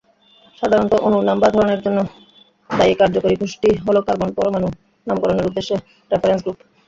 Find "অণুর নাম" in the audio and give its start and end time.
0.99-1.37